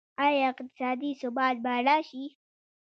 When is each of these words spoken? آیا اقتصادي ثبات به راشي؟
آیا 0.25 0.43
اقتصادي 0.51 1.11
ثبات 1.21 1.55
به 1.63 1.73
راشي؟ 1.87 2.25